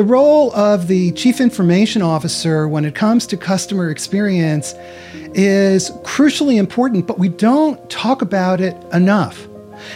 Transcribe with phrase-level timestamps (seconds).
[0.00, 4.72] The role of the Chief Information Officer when it comes to customer experience
[5.34, 9.46] is crucially important, but we don't talk about it enough.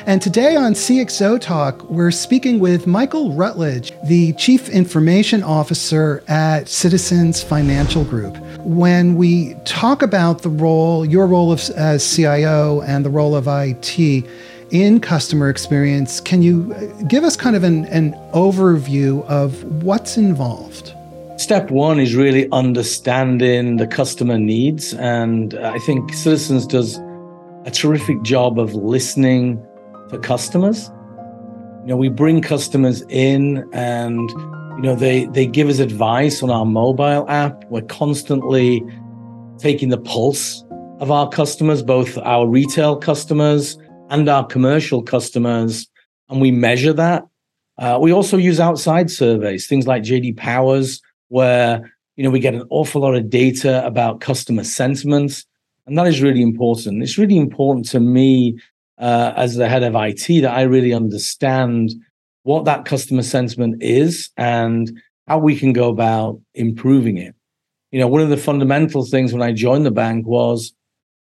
[0.04, 6.68] And today on CXO Talk, we're speaking with Michael Ruttledge, the Chief Information Officer at
[6.68, 8.36] Citizens Financial Group.
[8.58, 13.46] When we talk about the role, your role of, as CIO and the role of
[13.48, 14.26] IT
[14.74, 20.16] in customer experience, can you uh, give us kind of an, an overview of what's
[20.16, 20.92] involved?
[21.36, 24.92] Step one is really understanding the customer needs.
[24.94, 26.98] And I think Citizens does
[27.64, 29.64] a terrific job of listening
[30.10, 30.90] for customers.
[31.82, 34.28] You know, we bring customers in and
[34.76, 37.64] you know they they give us advice on our mobile app.
[37.66, 38.82] We're constantly
[39.58, 40.64] taking the pulse
[40.98, 43.78] of our customers, both our retail customers
[44.10, 45.88] and our commercial customers,
[46.28, 47.24] and we measure that.
[47.78, 52.54] Uh, we also use outside surveys, things like JD Powers, where you know we get
[52.54, 55.44] an awful lot of data about customer sentiments,
[55.86, 57.02] and that is really important.
[57.02, 58.58] It's really important to me
[58.98, 61.94] uh, as the head of IT that I really understand
[62.44, 64.92] what that customer sentiment is and
[65.26, 67.34] how we can go about improving it.
[67.90, 70.74] You know, one of the fundamental things when I joined the bank was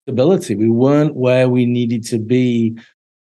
[0.04, 0.56] stability.
[0.56, 2.78] We weren't where we needed to be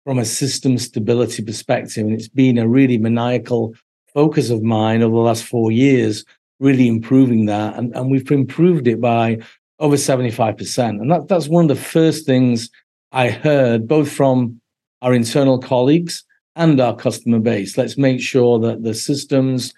[0.05, 2.05] from a system stability perspective.
[2.05, 3.73] And it's been a really maniacal
[4.13, 6.25] focus of mine over the last four years,
[6.59, 7.77] really improving that.
[7.77, 9.39] And, and we've improved it by
[9.79, 10.89] over 75%.
[10.89, 12.69] And that, that's one of the first things
[13.11, 14.61] I heard both from
[15.01, 16.23] our internal colleagues
[16.55, 17.77] and our customer base.
[17.77, 19.73] Let's make sure that the systems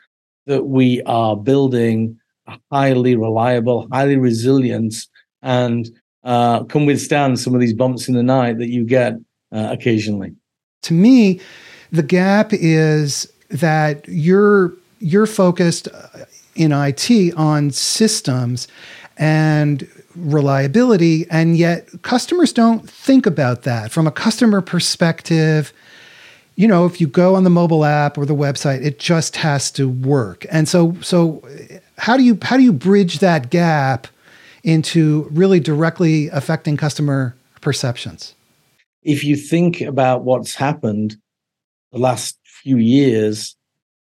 [0.46, 4.96] that we are building are highly reliable, highly resilient,
[5.42, 5.90] and
[6.24, 9.14] uh, can withstand some of these bumps in the night that you get
[9.52, 10.34] uh, occasionally.
[10.84, 11.40] To me,
[11.92, 15.88] the gap is that you're you're focused
[16.56, 18.68] in IT on systems
[19.18, 21.26] and reliability.
[21.30, 25.74] And yet, customers don't think about that from a customer perspective.
[26.56, 29.72] You know, if you go on the mobile app or the website, it just has
[29.72, 30.46] to work.
[30.52, 31.44] And so, so
[31.98, 34.08] how do you how do you bridge that gap
[34.64, 38.34] into really directly affecting customer perceptions?
[39.04, 41.18] If you think about what's happened
[41.92, 43.56] the last few years,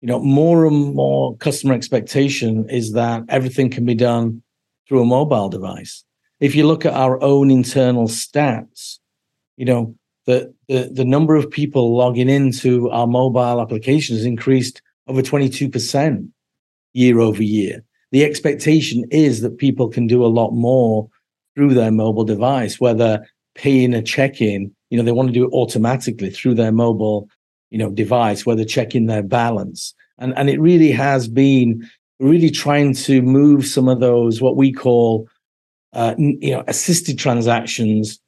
[0.01, 4.43] you know, more and more customer expectation is that everything can be done
[4.89, 6.05] through a mobile device.
[6.41, 8.99] If you look at our own internal stats,
[9.57, 9.95] you know,
[10.27, 16.29] the, the, the number of people logging into our mobile applications increased over 22%
[16.93, 17.85] year over year.
[18.13, 21.09] The expectation is that people can do a lot more
[21.55, 25.53] through their mobile device, whether paying a check-in, you know, they want to do it
[25.53, 27.29] automatically through their mobile,
[27.71, 29.95] you know, device, whether checking their balance.
[30.19, 31.89] And, and it really has been
[32.21, 35.27] really trying to move some of those what we call
[35.95, 38.21] uh, you know assisted transactions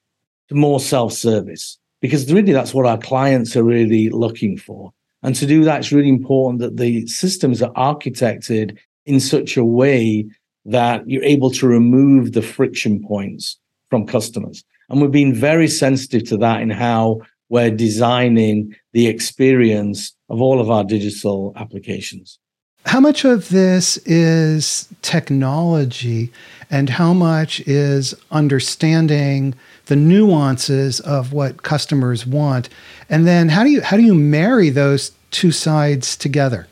[0.48, 5.46] to more self-service because really that's what our clients are really looking for and to
[5.46, 10.26] do that it's really important that the systems are architected in such a way
[10.64, 13.58] that you're able to remove the friction points
[13.90, 20.14] from customers and we've been very sensitive to that in how we're designing the experience
[20.28, 22.38] of all of our digital applications
[22.86, 26.32] how much of this is technology
[26.70, 29.54] and how much is understanding
[29.86, 32.68] the nuances of what customers want?
[33.08, 36.66] And then how do you how do you marry those two sides together?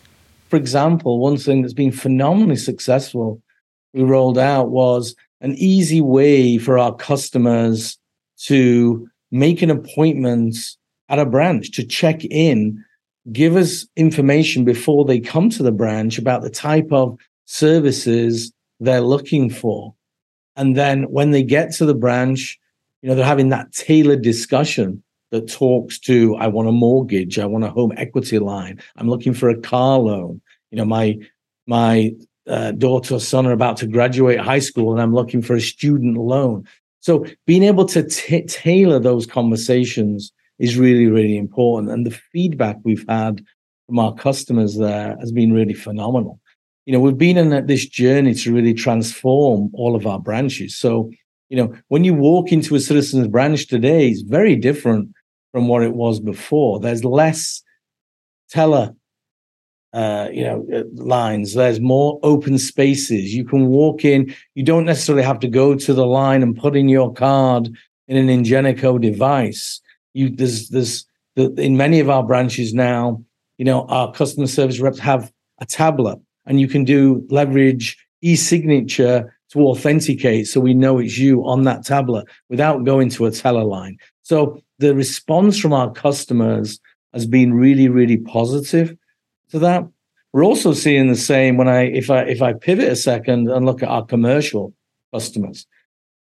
[0.51, 3.41] For example, one thing that's been phenomenally successful
[3.95, 7.97] we rolled out was an easy way for our customers
[8.47, 10.57] to make an appointment
[11.09, 12.85] at a branch to check in
[13.33, 19.03] give us information before they come to the branch about the type of services they're
[19.03, 19.95] looking for.
[20.57, 22.59] And then when they get to the branch,
[23.03, 27.47] you know, they're having that tailored discussion that talks to, I want a mortgage, I
[27.47, 30.41] want a home equity line, I'm looking for a car loan.
[30.71, 31.19] You know, my
[31.67, 32.13] my
[32.47, 35.61] uh, daughter or son are about to graduate high school and I'm looking for a
[35.61, 36.67] student loan.
[37.01, 41.93] So being able to t- tailor those conversations is really, really important.
[41.93, 43.45] And the feedback we've had
[43.87, 46.41] from our customers there has been really phenomenal.
[46.87, 50.77] You know, we've been in this journey to really transform all of our branches.
[50.77, 51.11] So,
[51.49, 55.11] you know, when you walk into a citizens branch today, it's very different
[55.53, 56.81] from what it was before.
[56.81, 57.63] There's less
[58.51, 58.95] teller
[59.93, 61.55] uh, you know, uh, lines.
[61.55, 63.35] There's more open spaces.
[63.35, 64.33] You can walk in.
[64.55, 67.69] You don't necessarily have to go to the line and put in your card
[68.07, 69.81] in an Ingenico device
[70.15, 71.07] you there's there's
[71.37, 73.23] the, in many of our branches now,
[73.59, 79.37] you know, our customer service reps have a tablet and you can do leverage e-signature
[79.51, 83.65] to authenticate so we know it's you on that tablet without going to a teller
[83.65, 83.97] line.
[84.23, 86.81] So the response from our customers
[87.13, 88.97] has been really, really positive
[89.51, 89.87] to that.
[90.33, 93.67] We're also seeing the same when I if I if I pivot a second and
[93.67, 94.73] look at our commercial
[95.13, 95.67] customers.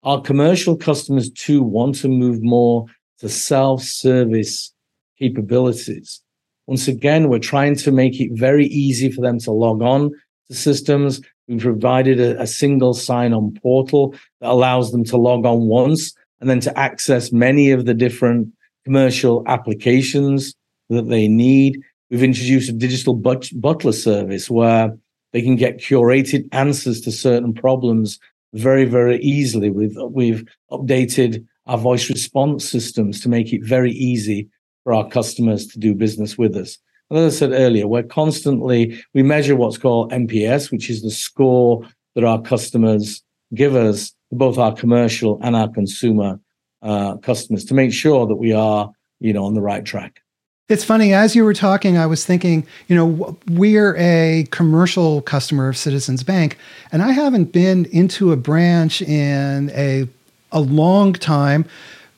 [0.04, 2.86] Our commercial customers too want to move more
[3.20, 4.74] to self-service
[5.18, 6.22] capabilities.
[6.68, 10.12] Once again, we're trying to make it very easy for them to log on
[10.48, 11.22] to systems.
[11.48, 16.50] We've provided a, a single sign-on portal that allows them to log on once and
[16.50, 18.50] then to access many of the different
[18.86, 20.56] commercial applications
[20.90, 21.82] that they need.
[22.10, 24.98] We've introduced a digital but- butler service where
[25.34, 28.20] they can get curated answers to certain problems
[28.54, 29.70] very, very easily.
[29.70, 34.50] We've, we've updated our voice response systems to make it very easy
[34.84, 36.78] for our customers to do business with us.
[37.10, 41.12] And as I said earlier, we're constantly, we measure what's called NPS, which is the
[41.12, 46.40] score that our customers give us, both our commercial and our consumer
[46.82, 50.22] uh, customers, to make sure that we are, you know, on the right track.
[50.70, 55.68] It's funny, as you were talking, I was thinking, you know, we're a commercial customer
[55.68, 56.58] of Citizens Bank,
[56.92, 60.08] and I haven't been into a branch in a,
[60.52, 61.66] a long time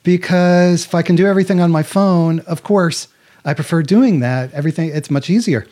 [0.02, 3.08] because if I can do everything on my phone, of course,
[3.44, 4.52] I prefer doing that.
[4.52, 5.66] Everything, it's much easier.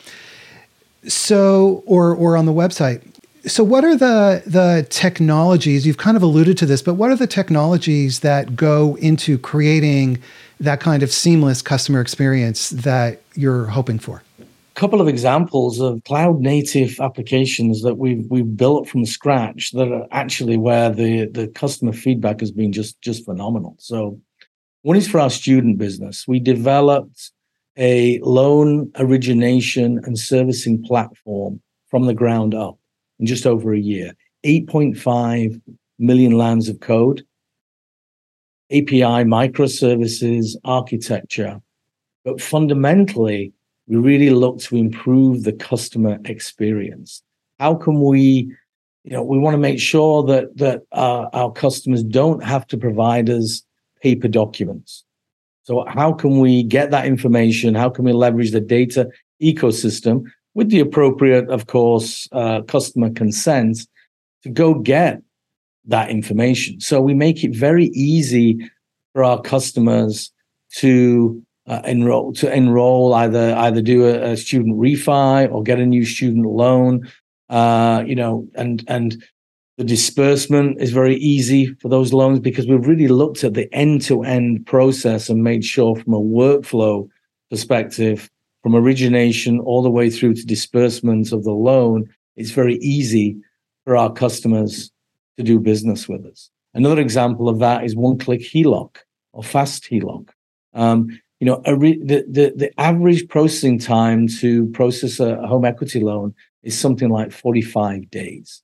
[1.06, 3.02] So, or, or on the website.
[3.46, 5.86] So, what are the the technologies?
[5.86, 10.18] You've kind of alluded to this, but what are the technologies that go into creating
[10.58, 14.22] that kind of seamless customer experience that you're hoping for?
[14.40, 14.44] A
[14.74, 20.06] couple of examples of cloud native applications that we've we've built from scratch that are
[20.10, 23.74] actually where the the customer feedback has been just just phenomenal.
[23.78, 24.20] So,
[24.82, 26.28] one is for our student business.
[26.28, 27.32] We developed
[27.78, 32.79] a loan origination and servicing platform from the ground up
[33.20, 34.14] in just over a year.
[34.44, 35.60] 8.5
[35.98, 37.22] million lines of code,
[38.72, 41.60] API microservices architecture.
[42.24, 43.52] But fundamentally,
[43.86, 47.22] we really look to improve the customer experience.
[47.58, 48.54] How can we,
[49.04, 52.78] you know, we want to make sure that that uh, our customers don't have to
[52.78, 53.62] provide us
[54.02, 55.04] paper documents.
[55.64, 57.74] So how can we get that information?
[57.74, 59.10] How can we leverage the data
[59.42, 60.24] ecosystem
[60.54, 63.86] with the appropriate, of course, uh, customer consent
[64.42, 65.22] to go get
[65.86, 66.80] that information.
[66.80, 68.70] So we make it very easy
[69.12, 70.32] for our customers
[70.76, 75.86] to uh, enroll to enroll either either do a, a, student refi or get a
[75.86, 77.08] new student loan.
[77.48, 79.22] Uh, you know, and and
[79.76, 84.02] the disbursement is very easy for those loans because we've really looked at the end
[84.02, 87.08] to end process and made sure from a workflow
[87.50, 88.30] perspective,
[88.62, 93.36] from origination all the way through to disbursement of the loan, it's very easy
[93.84, 94.90] for our customers
[95.36, 96.50] to do business with us.
[96.74, 98.96] Another example of that is one click HELOC
[99.32, 100.28] or fast HELOC.
[100.74, 101.08] Um,
[101.40, 106.34] you know, re- the, the, the average processing time to process a home equity loan
[106.62, 108.62] is something like 45 days.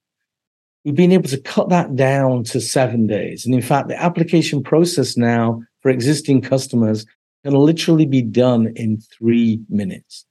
[0.85, 3.45] We've been able to cut that down to seven days.
[3.45, 7.07] And in fact, the application process now for existing customers
[7.47, 10.27] can literally be done in three minutes.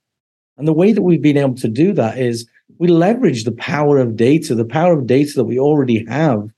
[0.57, 2.45] And the way that we've been able to do that is
[2.77, 6.49] we leverage the power of data, the power of data that we already have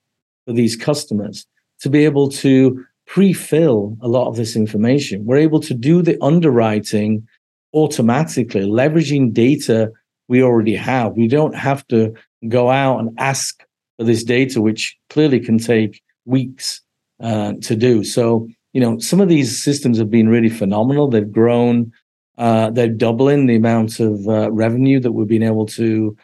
[0.48, 1.46] for these customers
[1.82, 5.26] to be able to pre-fill a lot of this information.
[5.26, 7.28] We're able to do the underwriting
[7.76, 9.92] automatically, leveraging data
[10.28, 11.14] we already have.
[11.14, 12.16] We don't have to
[12.48, 13.64] go out and ask
[13.98, 16.82] for this data, which clearly can take weeks
[17.22, 18.04] uh, to do.
[18.04, 21.08] So, you know, some of these systems have been really phenomenal.
[21.08, 21.92] They've grown
[22.38, 26.16] uh, they're doubling the amount of uh, revenue that we've been able to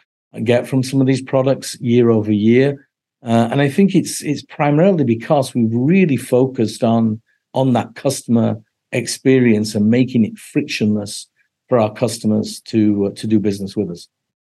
[0.44, 2.88] get from some of these products year over year.
[3.26, 7.20] Uh, and I think it's it's primarily because we've really focused on
[7.54, 11.26] on that customer experience and making it frictionless
[11.68, 14.06] for our customers to uh, to do business with us.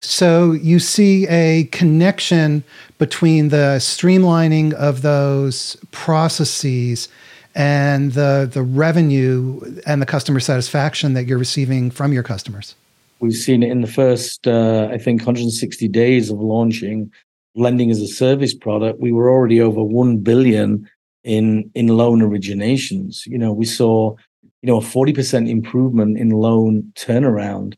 [0.02, 2.64] So you see a connection
[2.98, 7.10] between the streamlining of those processes
[7.56, 12.76] and the the revenue and the customer satisfaction that you're receiving from your customers?
[13.20, 17.12] We've seen it in the first, uh, I think, 160 days of launching
[17.56, 19.00] lending as a service product.
[19.00, 20.90] We were already over one billion
[21.24, 23.26] in in loan originations.
[23.26, 24.16] You know, we saw
[24.62, 27.76] you know a 40% improvement in loan turnaround,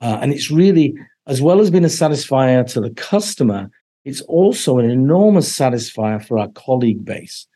[0.00, 0.94] uh, and it's really
[1.26, 3.70] as well as being a satisfier to the customer.
[4.04, 7.46] It's also an enormous satisfier for our colleague base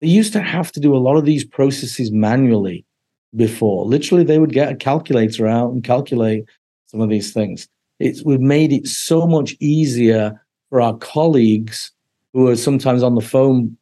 [0.00, 2.84] they used to have to do a lot of these processes manually
[3.34, 3.84] before.
[3.86, 6.44] Literally, they would get a calculator out and calculate
[6.86, 7.68] some of these things.
[7.98, 11.92] it's we've made it so much easier for our colleagues
[12.32, 13.76] who are sometimes on the phone,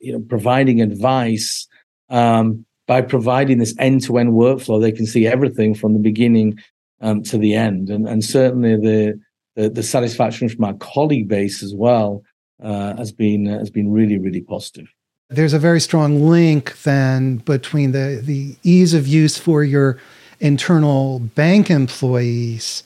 [0.00, 1.66] you know, providing advice.
[2.08, 6.58] Um, by providing this end-to-end workflow, they can see everything from the beginning
[7.00, 9.20] um, to the end, and and certainly the,
[9.54, 12.24] the, the satisfaction from our colleague base as well
[12.60, 14.88] uh, has been has been really really positive.
[15.30, 19.98] There's a very strong link then between the the ease of use for your
[20.40, 22.82] internal bank employees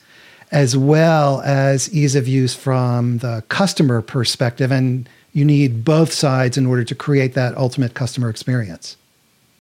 [0.51, 4.71] as well as ease of use from the customer perspective.
[4.71, 8.95] And you need both sides in order to create that ultimate customer experience.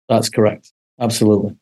[0.07, 0.71] That's correct.
[0.99, 1.55] Absolutely.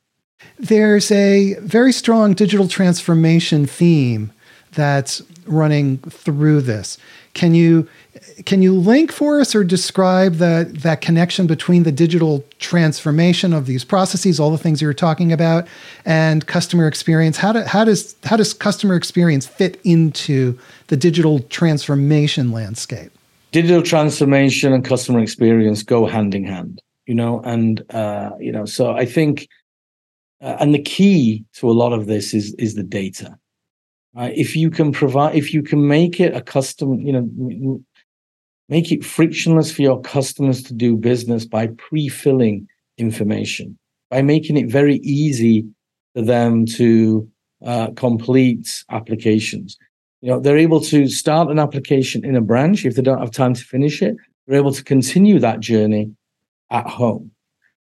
[0.60, 4.34] There's a very strong digital transformation theme
[4.74, 6.98] that's running through this.
[7.34, 7.88] Can you
[8.46, 13.66] can you link for us or describe that that connection between the digital transformation of
[13.66, 15.68] these processes, all the things you were talking about,
[16.06, 17.38] and customer experience?
[17.38, 23.12] How, do, how does how does customer experience fit into the digital transformation landscape?
[23.52, 28.66] Digital transformation and customer experience go hand in hand, you know, and uh, you know,
[28.66, 29.48] so I think,
[30.42, 33.38] uh, and the key to a lot of this is is the data.
[34.18, 37.82] Uh, if you can provide, if you can make it a custom, you know,
[38.70, 43.78] Make it frictionless for your customers to do business by pre filling information,
[44.10, 45.66] by making it very easy
[46.14, 47.28] for them to
[47.66, 49.78] uh, complete applications.
[50.22, 53.32] You know, they're able to start an application in a branch if they don't have
[53.32, 54.16] time to finish it.
[54.48, 56.12] They're able to continue that journey
[56.70, 57.32] at home.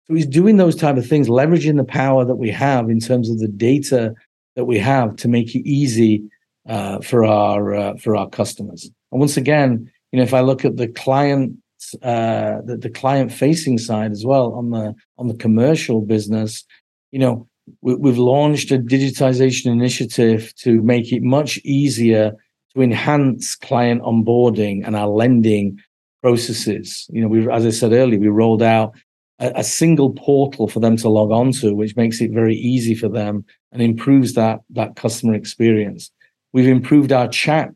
[0.07, 3.29] So he's doing those type of things, leveraging the power that we have in terms
[3.29, 4.13] of the data
[4.55, 6.23] that we have to make it easy
[6.67, 8.89] uh, for our uh, for our customers.
[9.11, 11.57] And once again, you know, if I look at the client,
[12.01, 16.63] uh, the, the client facing side as well on the on the commercial business,
[17.11, 17.49] you know,
[17.81, 22.31] we, we've launched a digitization initiative to make it much easier
[22.73, 25.77] to enhance client onboarding and our lending
[26.23, 27.07] processes.
[27.09, 28.95] You know, we, as I said earlier, we rolled out
[29.39, 33.09] a, single portal for them to log on to, which makes it very easy for
[33.09, 33.43] them
[33.73, 36.09] and improves that that customer experience.
[36.53, 37.71] We've improved our chat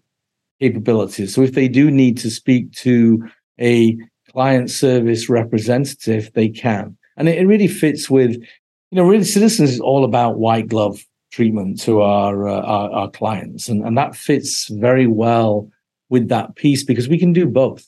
[0.59, 1.33] capabilities.
[1.33, 3.27] So if they do need to speak to
[3.59, 3.97] a
[4.31, 6.97] client service representative, they can.
[7.17, 10.99] And it, it really fits with, you know, really citizens is all about white glove
[11.31, 13.69] treatment to our, uh, our, our clients.
[13.69, 15.69] And, and that fits very well
[16.09, 17.87] with that piece because we can do both.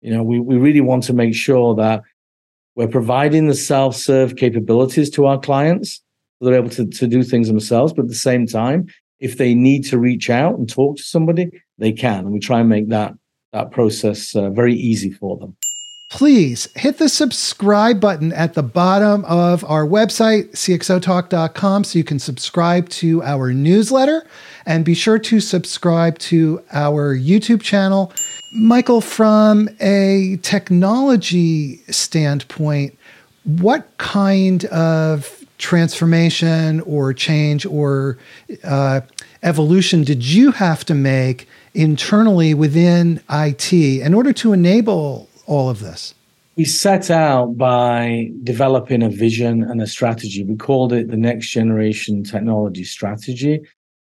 [0.00, 2.02] You know, we, we really want to make sure that
[2.74, 6.02] we're providing the self-serve capabilities to our clients.
[6.38, 8.86] So they're able to, to do things themselves, but at the same time,
[9.22, 12.20] if they need to reach out and talk to somebody, they can.
[12.20, 13.14] And we try and make that
[13.52, 15.56] that process uh, very easy for them.
[16.10, 22.18] Please hit the subscribe button at the bottom of our website, cxotalk.com, so you can
[22.18, 24.26] subscribe to our newsletter
[24.66, 28.12] and be sure to subscribe to our YouTube channel.
[28.54, 32.98] Michael, from a technology standpoint,
[33.44, 38.18] what kind of transformation or change or
[38.64, 39.00] uh,
[39.42, 45.80] evolution did you have to make internally within IT in order to enable all of
[45.80, 46.14] this?
[46.56, 50.44] We set out by developing a vision and a strategy.
[50.44, 53.60] We called it the next generation technology strategy.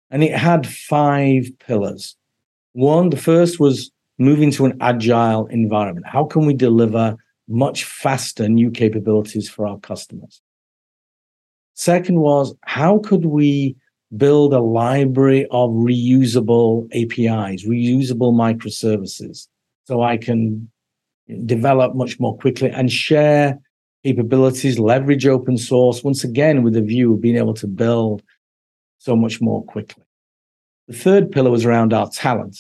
[0.10, 2.16] And it had five pillars.
[2.72, 6.06] One, the first was moving to an agile environment.
[6.08, 7.18] How can we deliver
[7.50, 10.42] much faster new capabilities for our customers?
[11.78, 13.76] Second was how could we
[14.18, 19.48] build a library of reusable APIs, reusable microservices,
[19.86, 20.72] so I can
[21.46, 23.60] develop much more quickly and share
[24.04, 28.24] capabilities, leverage open source, once again, with a view of being able to build
[28.98, 30.04] so much more quickly.
[30.88, 32.58] The third pillar was around our talent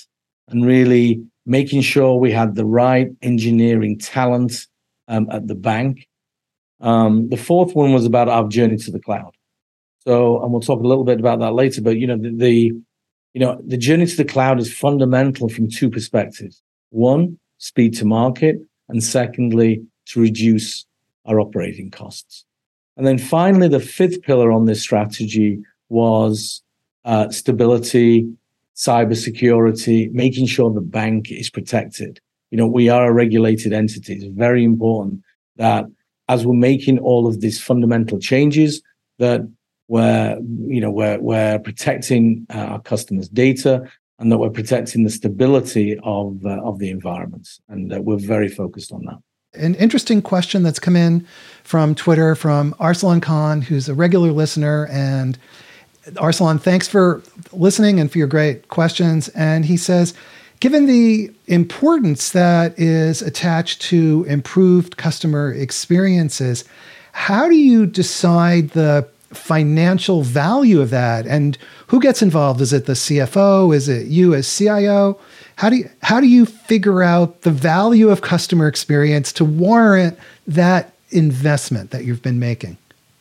[0.48, 4.68] and really making sure we had the right engineering talent
[5.08, 6.08] um, at the bank.
[6.80, 9.36] Um, the fourth one was about our journey to the cloud.
[10.08, 11.82] So, and we'll talk a little bit about that later.
[11.82, 12.52] But you know, the, the
[13.34, 18.06] you know the journey to the cloud is fundamental from two perspectives: one, speed to
[18.06, 18.58] market,
[18.90, 20.86] and secondly, to reduce
[21.26, 22.46] our operating costs.
[22.96, 26.64] And then finally, the fifth pillar on this strategy was
[27.06, 28.28] uh, stability,
[28.76, 32.20] cybersecurity, making sure the bank is protected.
[32.52, 34.14] You know, we are a regulated entity.
[34.14, 35.22] It's very important
[35.58, 35.86] that
[36.30, 38.82] as we're making all of these fundamental changes,
[39.20, 39.42] that
[39.88, 45.10] where you know we're we're protecting uh, our customers' data and that we're protecting the
[45.10, 49.18] stability of uh, of the environments, and uh, we're very focused on that.
[49.54, 51.26] An interesting question that's come in
[51.64, 55.38] from Twitter from Arsalan Khan, who's a regular listener and
[56.16, 59.28] Arsalan, thanks for listening and for your great questions.
[59.30, 60.14] And he says,
[60.60, 66.64] given the importance that is attached to improved customer experiences,
[67.12, 71.28] how do you decide the financial value of that?
[71.28, 72.62] And who gets involved?
[72.62, 75.20] Is it the cfo is it you as cio
[75.58, 80.18] how do you how do you figure out the value of customer experience to warrant
[80.48, 82.78] that investment that you've been making?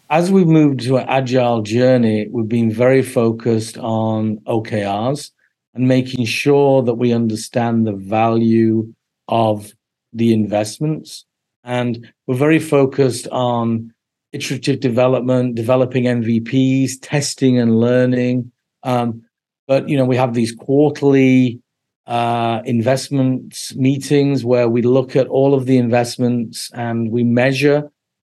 [0.08, 5.30] As we've moved to an agile journey we've been very focused on okrs
[5.76, 8.92] and making sure that we understand the value
[9.28, 9.72] of
[10.12, 11.26] the investments
[11.66, 13.92] and we're very focused on
[14.32, 18.52] iterative development, developing MVPs, testing and learning.
[18.84, 19.22] Um,
[19.66, 21.60] but you know, we have these quarterly
[22.06, 27.90] uh, investments meetings where we look at all of the investments and we measure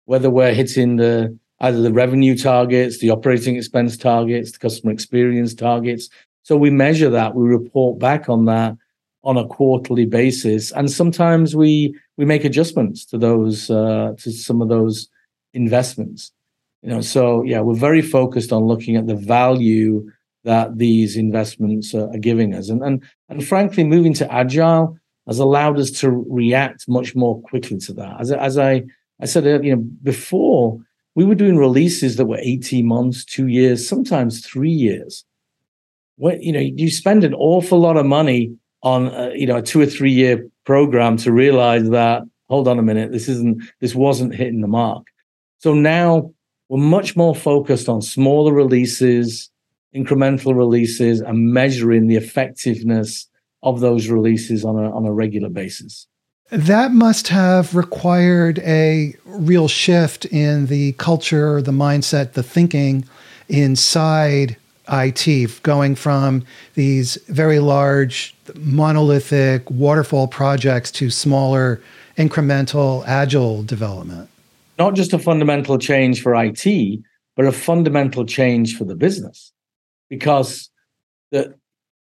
[0.05, 5.53] whether we're hitting the either the revenue targets, the operating expense targets, the customer experience
[5.53, 6.09] targets.
[6.43, 8.75] So we measure that, we report back on that
[9.23, 14.61] on a quarterly basis, and sometimes we we make adjustments to those uh, to some
[14.61, 15.07] of those
[15.53, 16.31] investments.
[16.81, 20.09] You know, so yeah, we're very focused on looking at the value
[20.43, 25.79] that these investments are, giving us, and and and frankly, moving to agile has allowed
[25.79, 28.19] us to react much more quickly to that.
[28.19, 28.83] As as I
[29.21, 30.79] I said, you know, before
[31.13, 35.23] we were doing releases that were eighteen months, two years, sometimes three years.
[36.17, 39.61] When you know, you spend an awful lot of money on uh, you know a
[39.61, 43.95] two or three year program to realize that hold on a minute, this isn't this
[43.95, 45.07] wasn't hitting the mark.
[45.59, 46.31] So now
[46.69, 49.49] we're much more focused on smaller releases,
[49.95, 53.27] incremental releases, and measuring the effectiveness
[53.63, 56.07] of those releases on a, on a regular basis.
[56.51, 63.05] That must have required a real shift in the culture, the mindset, the thinking
[63.47, 64.57] inside
[64.89, 71.81] IT, going from these very large, monolithic waterfall projects to smaller,
[72.17, 74.29] incremental, agile development
[74.81, 76.65] not just a fundamental change for IT,
[77.35, 79.53] but a fundamental change for the business.
[80.09, 80.71] Because
[81.31, 81.53] the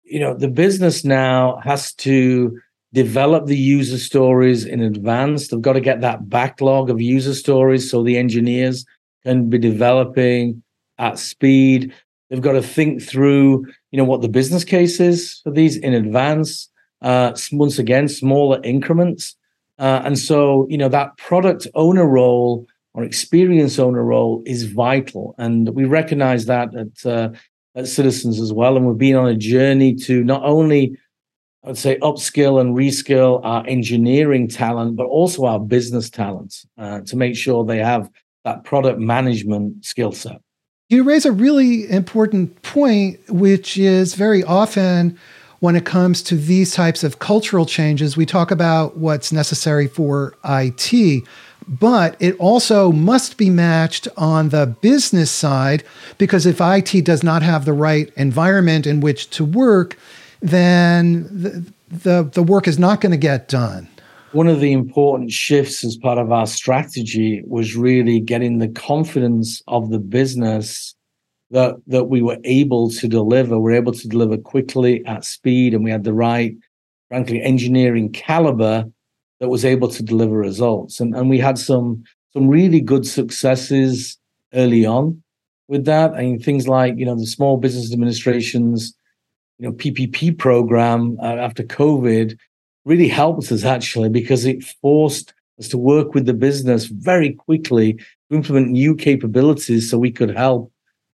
[0.03, 2.59] you know the business now has to
[2.93, 5.47] develop the user stories in advance.
[5.47, 8.85] They've got to get that backlog of user stories so the engineers
[9.23, 10.61] can be developing
[10.97, 11.93] at speed.
[12.29, 15.93] They've got to think through, you know, what the business case is for these in
[15.93, 16.69] advance.
[17.01, 19.35] Uh, once again, smaller increments.
[19.77, 25.35] Uh, and so, you know, that product owner role or experience owner role is vital.
[25.37, 27.29] And we recognize that at, uh,
[27.75, 28.77] at Citizens as well.
[28.77, 30.97] And we've been on a journey to not only,
[31.63, 37.01] I would say, upskill and reskill our engineering talent, but also our business talents uh,
[37.01, 38.09] to make sure they have
[38.45, 40.39] that product management skill set.
[40.87, 45.17] You raise a really important point, which is very often
[45.59, 50.35] when it comes to these types of cultural changes, we talk about what's necessary for
[50.45, 51.23] IT,
[51.67, 55.83] but it also must be matched on the business side
[56.19, 59.97] because if IT does not have the right environment in which to work,
[60.39, 63.87] then the, the, the work is not going to get done.
[64.31, 69.61] One of the important shifts as part of our strategy was really getting the confidence
[69.67, 70.95] of the business
[71.51, 73.59] that that we were able to deliver.
[73.59, 76.55] We're able to deliver quickly at speed, and we had the right,
[77.09, 78.85] frankly, engineering caliber
[79.39, 80.99] that was able to deliver results.
[80.99, 84.17] And and we had some some really good successes
[84.53, 85.21] early on
[85.67, 86.13] with that.
[86.13, 88.93] I mean, things like you know the Small Business Administration's
[89.59, 92.37] you know PPP program uh, after COVID
[92.85, 97.93] really helped us actually because it forced us to work with the business very quickly
[97.93, 100.71] to implement new capabilities so we could help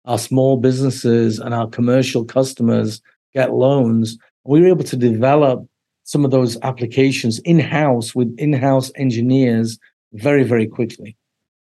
[0.06, 3.02] our small businesses and our commercial customers
[3.34, 4.18] get loans.
[4.44, 5.68] We were able to develop
[6.04, 9.78] some of those applications in house with in house engineers
[10.14, 11.16] very, very quickly.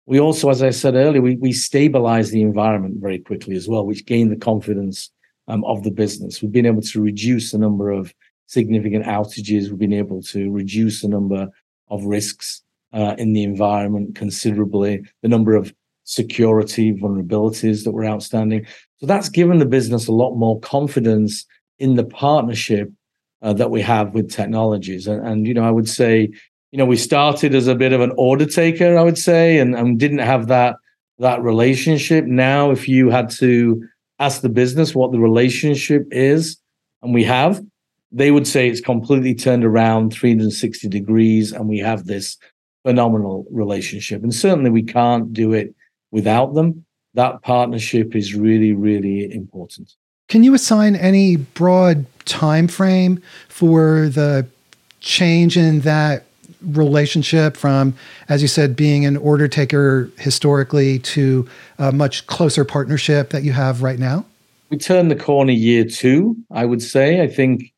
[0.07, 3.85] We also, as I said earlier, we, we stabilize the environment very quickly as well,
[3.85, 5.09] which gained the confidence
[5.47, 6.41] um, of the business.
[6.41, 8.13] We've been able to reduce the number of
[8.47, 9.69] significant outages.
[9.69, 11.49] We've been able to reduce the number
[11.89, 12.61] of risks
[12.93, 18.65] uh, in the environment considerably, the number of security vulnerabilities that were outstanding.
[18.99, 21.45] So that's given the business a lot more confidence
[21.79, 22.91] in the partnership
[23.41, 25.07] uh, that we have with technologies.
[25.07, 26.29] And, and, you know, I would say,
[26.71, 29.75] you know, we started as a bit of an order taker, I would say, and,
[29.75, 30.75] and didn't have that
[31.17, 32.25] that relationship.
[32.25, 33.87] Now, if you had to
[34.19, 36.57] ask the business what the relationship is,
[37.01, 37.63] and we have,
[38.15, 42.37] they would say it's completely turned around 360 degrees, and we have this
[42.85, 44.23] phenomenal relationship.
[44.23, 45.75] And certainly, we can't do it
[46.11, 46.85] without them.
[47.13, 49.95] that partnership is really, really important.
[50.27, 54.45] Can you assign any broad time frame for the
[54.99, 56.25] change in that
[56.61, 57.93] relationship from,
[58.27, 61.47] as you said, being an order taker historically to
[61.77, 64.25] a much closer partnership that you have right now?
[64.69, 67.21] We turned the corner year two, I would say.
[67.21, 67.71] I think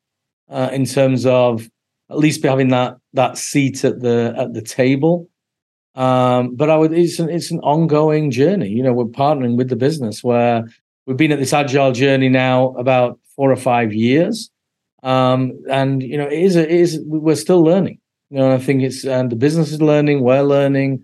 [0.49, 1.69] uh, in terms of
[2.10, 5.29] at least be having that that seat at the at the table.
[5.95, 8.69] Um, but I would it's an it's an ongoing journey.
[8.69, 10.65] You know, we're partnering with the business where
[11.05, 14.49] we've been at this agile journey now about four or five years.
[15.03, 17.99] Um, and you know, it is a, it is we're still learning.
[18.29, 21.03] You know, I think it's and the business is learning, we're learning.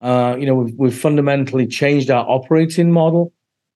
[0.00, 3.32] Uh, you know, we've we've fundamentally changed our operating model.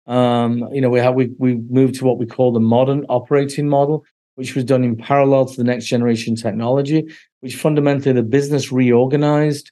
[0.07, 3.69] Um, you know, we have we we moved to what we call the modern operating
[3.69, 7.07] model, which was done in parallel to the next generation technology,
[7.41, 9.71] which fundamentally the business reorganized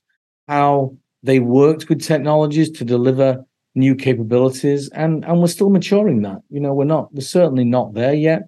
[0.49, 3.45] how they worked with technologies to deliver
[3.75, 6.43] new capabilities, and and we're still maturing that.
[6.51, 8.43] You know, we're not we're certainly not there yet,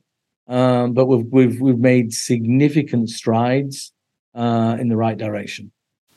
[0.49, 3.93] um, but we've we've we've made significant strides
[4.35, 5.71] uh, in the right direction.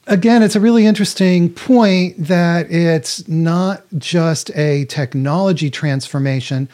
[0.08, 6.70] Again, it's a really interesting point that it's not just a technology transformation,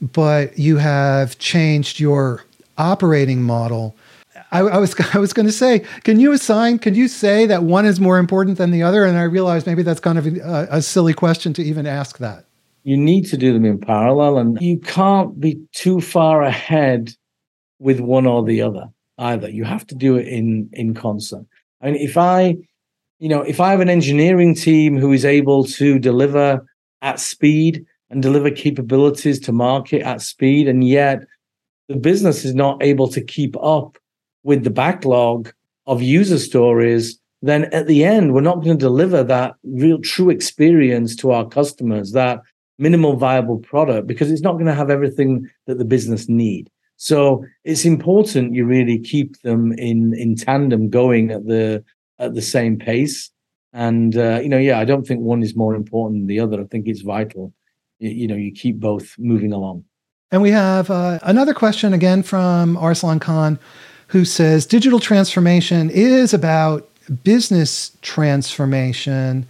[0.00, 2.44] but you have changed your
[2.78, 3.96] operating model.
[4.50, 6.78] I, I was I was going to say, can you assign?
[6.78, 9.04] Can you say that one is more important than the other?
[9.04, 12.44] And I realized maybe that's kind of a, a silly question to even ask that.
[12.84, 17.14] You need to do them in parallel, and you can't be too far ahead
[17.78, 19.48] with one or the other either.
[19.48, 21.46] You have to do it in in concert.
[21.80, 22.56] I mean, if I,
[23.18, 26.64] you know, if I have an engineering team who is able to deliver
[27.02, 31.24] at speed and deliver capabilities to market at speed, and yet
[31.92, 33.98] the business is not able to keep up
[34.42, 35.52] with the backlog
[35.86, 40.30] of user stories, then at the end, we're not going to deliver that real true
[40.30, 42.40] experience to our customers, that
[42.78, 46.70] minimal viable product, because it's not going to have everything that the business need.
[46.96, 51.84] So it's important you really keep them in in tandem, going at the
[52.18, 53.30] at the same pace.
[53.72, 56.60] And uh, you know, yeah, I don't think one is more important than the other.
[56.60, 57.52] I think it's vital.
[57.98, 59.84] You, you know, you keep both moving along.
[60.32, 63.58] And we have uh, another question again from Arsalan Khan,
[64.08, 66.88] who says digital transformation is about
[67.22, 69.46] business transformation,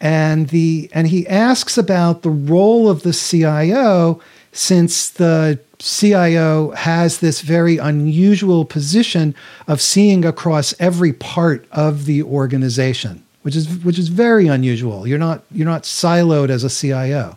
[0.00, 4.20] and the and he asks about the role of the CIO
[4.52, 9.34] since the CIO has this very unusual position
[9.66, 15.08] of seeing across every part of the organization, which is which is very unusual.
[15.08, 17.36] You're not you're not siloed as a CIO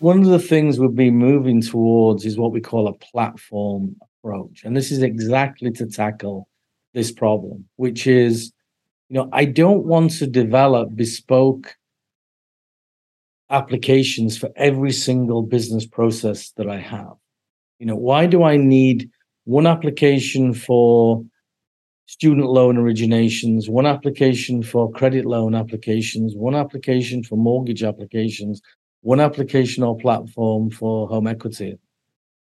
[0.00, 4.64] one of the things we've been moving towards is what we call a platform approach.
[4.64, 6.48] And this is exactly to tackle
[6.94, 8.50] this problem, which is,
[9.10, 11.76] you know, I don't want to develop bespoke
[13.50, 17.12] applications for every single business process that I have.
[17.78, 19.10] You know, why do I need
[19.44, 21.22] one application for
[22.06, 28.62] student loan originations, one application for credit loan applications, one application for mortgage applications,
[29.02, 31.78] one application or platform for home equity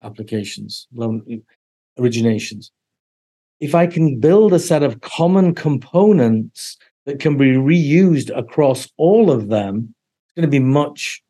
[0.02, 1.42] applications, loan
[1.98, 2.70] originations.
[3.60, 9.30] If I can build a set of common components that can be reused across all
[9.30, 11.22] of them, it's going to be much,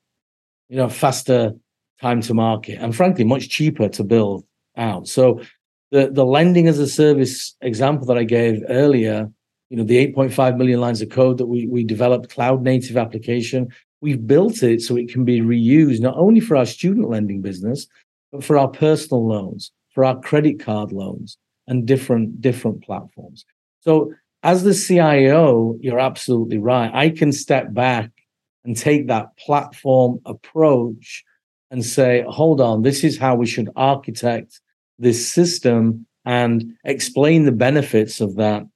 [0.68, 1.52] you know, faster
[2.00, 4.44] time to market and frankly much cheaper to build
[4.76, 5.08] out.
[5.08, 5.42] So
[5.90, 9.28] the the lending as a service example that I gave earlier,
[9.68, 13.68] you know, the 8.5 million lines of code that we we developed cloud native application
[14.00, 17.86] we've built it so it can be reused not only for our student lending business,
[18.32, 21.36] but for our personal loans, for our credit card loans,
[21.66, 23.44] and different different platforms.
[23.80, 26.90] So as the CIO, you're absolutely right.
[26.92, 28.10] I can step back
[28.64, 31.24] and take that platform approach
[31.70, 34.60] and say, hold on, this is how we should architect
[34.98, 38.66] this system and explain the benefits of that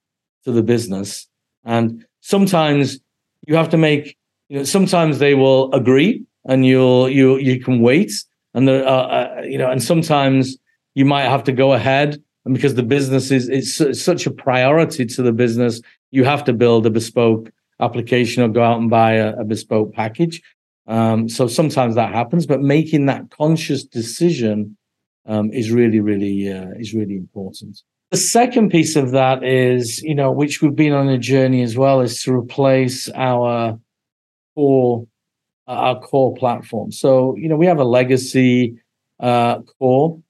[0.45, 1.29] to the business.
[1.65, 2.99] And sometimes
[3.47, 4.17] you have to make
[4.49, 8.13] you know sometimes they will agree and you'll you you can wait
[8.55, 10.57] and the uh, uh, you know and sometimes
[10.95, 15.05] you might have to go ahead and because the business is it's, such a priority
[15.07, 15.81] to the business
[16.11, 19.93] you have to build a bespoke application or go out and buy a, a bespoke
[19.93, 20.41] package.
[20.87, 24.77] Um, so sometimes that happens but making that conscious decision
[25.27, 27.81] um, is really really uh, is really important.
[28.11, 31.77] The second piece of that is you know which we've been on a journey as
[31.77, 33.81] well is to replace our
[34.55, 35.07] core
[35.67, 36.93] uh, our core platform.
[36.93, 38.77] So you know we have a legacy
[39.21, 40.21] uh, core,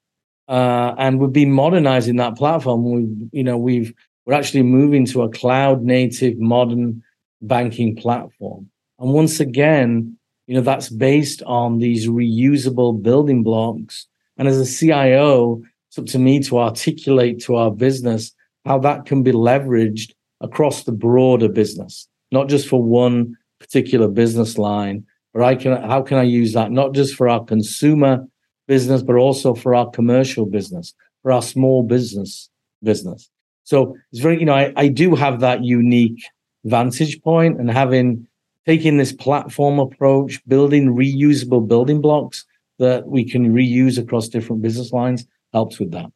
[0.48, 2.84] uh, and we've been modernizing that platform.
[2.84, 3.92] We you know we've
[4.26, 7.02] we're actually moving to a cloud native modern
[7.42, 8.70] banking platform.
[8.98, 14.06] And once again, you know, that's based on these reusable building blocks.
[14.36, 18.32] And as a CIO, it's up to me to articulate to our business
[18.64, 24.58] how that can be leveraged across the broader business, not just for one particular business
[24.58, 28.24] line, but I can how can I use that not just for our consumer
[28.66, 32.50] business, but also for our commercial business, for our small business
[32.82, 33.30] business.
[33.64, 36.22] So it's very, you know, I, I do have that unique
[36.64, 38.26] vantage point and having
[38.66, 42.44] taking this platform approach, building reusable building blocks
[42.78, 46.10] that we can reuse across different business lines helps with that.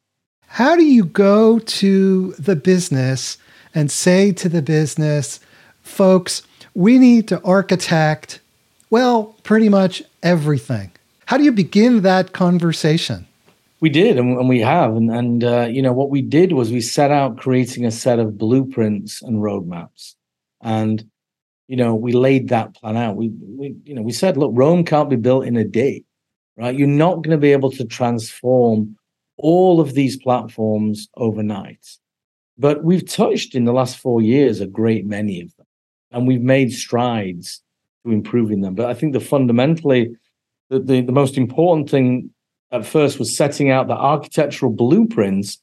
[0.47, 3.37] How do you go to the business
[3.75, 5.39] and say to the business,
[5.83, 6.41] folks,
[6.73, 8.39] we need to architect,
[8.89, 10.91] well, pretty much everything?
[11.25, 13.27] How do you begin that conversation?
[13.81, 16.81] We did, and, we have, and, and uh, you know what we did was we
[16.81, 20.15] set out creating a set of blueprints and roadmaps,
[20.61, 21.05] and
[21.69, 23.15] you know we laid that plan out.
[23.15, 26.03] We, we you know we said, look, Rome can't be built in a day,
[26.57, 26.77] right?
[26.77, 28.97] You're not going to be able to transform
[29.37, 31.87] all of these platforms overnight,
[32.57, 35.67] but we've touched in the last four years a great many of them,
[36.11, 37.61] and we've made strides
[38.05, 38.75] to improving them.
[38.75, 40.15] But I think the fundamentally
[40.69, 42.29] the, the, the most important thing
[42.71, 45.59] at first was setting out the architectural blueprints,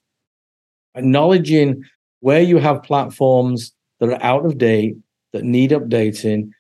[0.95, 1.85] acknowledging
[2.21, 4.97] where you have platforms that are out of date,
[5.33, 6.51] that need updating,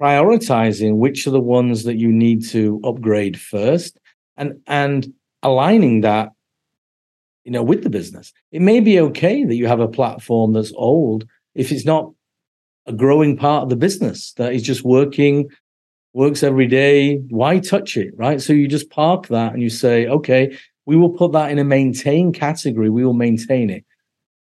[0.00, 3.98] prioritizing which are the ones that you need to upgrade first,
[4.36, 6.30] and and aligning that,
[7.44, 8.32] you know, with the business.
[8.50, 12.12] It may be okay that you have a platform that's old if it's not
[12.86, 15.48] a growing part of the business that is just working
[16.14, 17.16] works every day.
[17.30, 18.12] Why touch it?
[18.16, 18.40] Right.
[18.40, 21.64] So you just park that and you say, okay, we will put that in a
[21.64, 22.90] maintain category.
[22.90, 23.84] We will maintain it.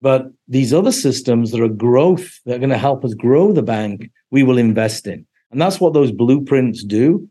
[0.01, 3.63] But these other systems that are growth, that are going to help us grow the
[3.63, 5.25] bank, we will invest in.
[5.51, 7.29] And that's what those blueprints do.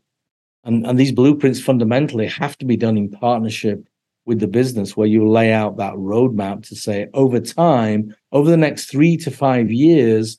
[0.63, 3.87] And, and these blueprints fundamentally have to be done in partnership
[4.25, 8.57] with the business, where you lay out that roadmap to say, over time, over the
[8.57, 10.37] next three to five years,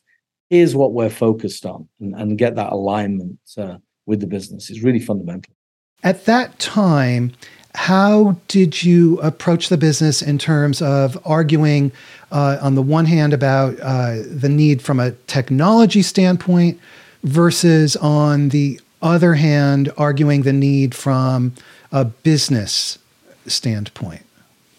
[0.50, 4.82] here's what we're focused on and, and get that alignment uh, with the business is
[4.82, 5.54] really fundamental.
[6.02, 7.32] At that time,
[7.74, 11.92] how did you approach the business in terms of arguing,
[12.32, 16.80] uh, on the one hand, about uh, the need from a technology standpoint
[17.22, 21.54] versus on the other hand, arguing the need from
[21.92, 22.98] a business
[23.46, 24.22] standpoint?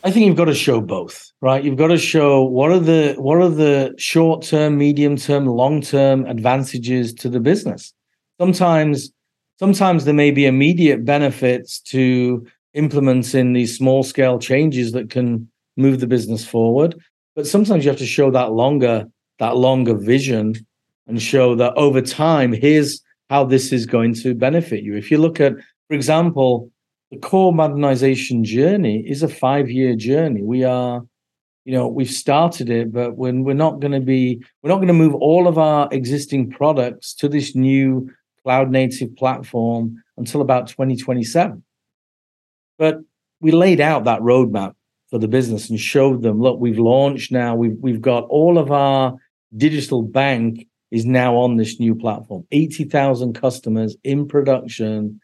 [0.03, 1.63] I think you've got to show both, right?
[1.63, 5.81] You've got to show what are the what are the short term, medium term, long
[5.81, 7.93] term advantages to the business.
[8.39, 9.11] Sometimes,
[9.59, 15.99] sometimes there may be immediate benefits to implementing these small scale changes that can move
[15.99, 16.95] the business forward.
[17.35, 19.05] But sometimes you have to show that longer
[19.37, 20.55] that longer vision
[21.07, 24.95] and show that over time, here's how this is going to benefit you.
[24.95, 25.53] If you look at,
[25.87, 26.71] for example,
[27.11, 30.41] the core modernization journey is a five year journey.
[30.41, 31.03] We are,
[31.65, 34.87] you know, we've started it, but when we're not going to be, we're not going
[34.87, 38.09] to move all of our existing products to this new
[38.43, 41.61] cloud native platform until about 2027.
[42.79, 42.99] But
[43.41, 44.73] we laid out that roadmap
[45.09, 48.71] for the business and showed them, look, we've launched now, we've we've got all of
[48.71, 49.17] our
[49.57, 52.45] digital bank is now on this new platform.
[52.51, 55.19] 80,000 customers in production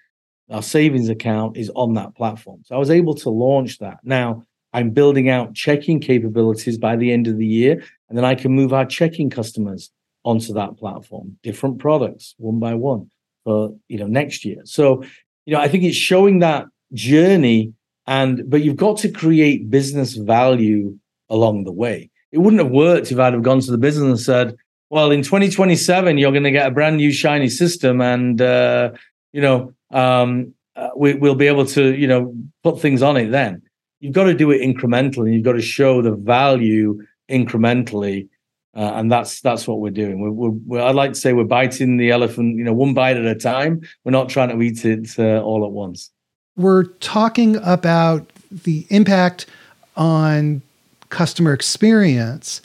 [0.49, 2.61] our savings account is on that platform.
[2.65, 3.99] So I was able to launch that.
[4.03, 8.35] Now I'm building out checking capabilities by the end of the year, and then I
[8.35, 9.91] can move our checking customers
[10.23, 13.09] onto that platform, different products one by one
[13.43, 14.61] for you know next year.
[14.65, 15.03] So
[15.45, 17.73] you know I think it's showing that journey,
[18.05, 20.97] and but you've got to create business value
[21.29, 22.09] along the way.
[22.31, 24.55] It wouldn't have worked if I'd have gone to the business and said,
[24.89, 28.91] "Well, in 2027, you're going to get a brand new shiny system, and uh,
[29.31, 33.31] you know um, uh, we, will be able to, you know, put things on it
[33.31, 33.61] then.
[33.99, 35.33] You've got to do it incrementally.
[35.33, 38.29] You've got to show the value incrementally.
[38.75, 40.19] Uh, and that's that's what we're doing.
[40.19, 43.17] We're, we're, we're, I'd like to say we're biting the elephant, you know, one bite
[43.17, 43.81] at a time.
[44.03, 46.11] We're not trying to eat it uh, all at once.
[46.55, 49.47] We're talking about the impact
[49.95, 50.61] on
[51.09, 52.61] customer experience,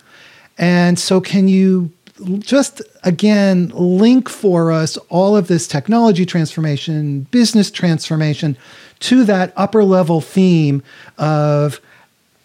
[0.58, 1.90] and so can you
[2.38, 8.56] just again link for us all of this technology transformation, business transformation
[9.00, 10.82] to that upper level theme
[11.18, 11.80] of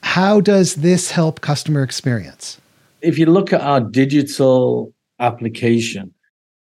[0.01, 2.59] how does this help customer experience?
[3.01, 6.13] If you look at our digital application,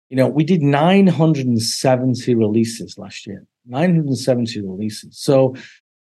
[0.10, 5.18] you know, we did 970 releases last year, 970 releases.
[5.18, 5.56] So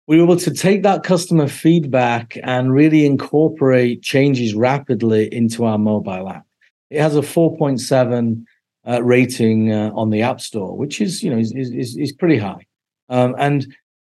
[0.07, 5.79] we were able to take that customer feedback and really incorporate changes rapidly into our
[5.79, 6.47] mobile app.
[6.91, 8.45] It has a 4.7
[8.89, 12.39] uh, rating uh, on the App Store, which is you know is is, is pretty
[12.39, 12.67] high.
[13.09, 13.67] Um, and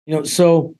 [0.05, 0.75] you know, so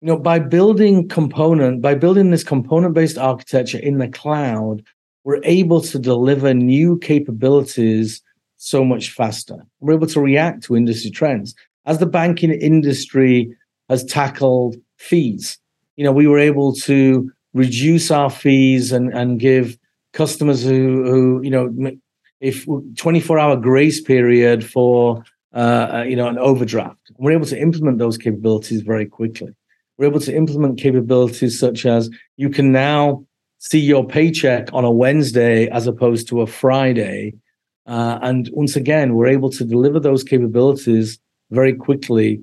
[0.00, 4.82] you know, by building component, by building this component-based architecture in the cloud,
[5.24, 8.22] we're able to deliver new capabilities
[8.56, 9.58] so much faster.
[9.80, 11.54] We're able to react to industry trends.
[11.86, 13.54] As the banking industry
[13.88, 15.58] has tackled fees,
[15.96, 19.76] you know, we were able to reduce our fees and, and give
[20.12, 21.92] customers who, who, you know,
[22.40, 25.22] if 24 hour grace period for,
[25.54, 27.10] uh, uh, you know, an overdraft.
[27.18, 29.54] We're able to implement those capabilities very quickly.
[29.98, 33.26] We're able to implement capabilities such as you can now
[33.58, 37.34] see your paycheck on a Wednesday as opposed to a Friday.
[37.86, 41.18] Uh, and once again, we're able to deliver those capabilities
[41.50, 42.42] very quickly